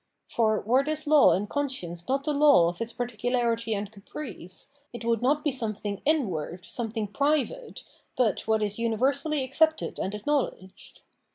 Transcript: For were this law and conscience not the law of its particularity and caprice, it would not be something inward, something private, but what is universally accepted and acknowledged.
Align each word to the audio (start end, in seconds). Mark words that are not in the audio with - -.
For 0.27 0.61
were 0.61 0.83
this 0.83 1.05
law 1.05 1.31
and 1.31 1.47
conscience 1.47 2.07
not 2.07 2.23
the 2.23 2.33
law 2.33 2.69
of 2.69 2.81
its 2.81 2.91
particularity 2.91 3.75
and 3.75 3.91
caprice, 3.91 4.73
it 4.91 5.05
would 5.05 5.21
not 5.21 5.43
be 5.43 5.51
something 5.51 6.01
inward, 6.05 6.65
something 6.65 7.05
private, 7.05 7.83
but 8.17 8.47
what 8.47 8.63
is 8.63 8.79
universally 8.79 9.43
accepted 9.43 9.99
and 9.99 10.15
acknowledged. 10.15 11.03